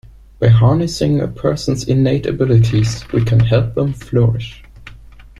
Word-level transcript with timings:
By 0.39 0.47
harnessing 0.47 1.19
a 1.21 1.27
persons 1.27 1.83
innate 1.83 2.25
abilities 2.25 3.05
we 3.13 3.23
can 3.23 3.39
help 3.39 3.75
them 3.75 3.93
flourish. 3.93 4.63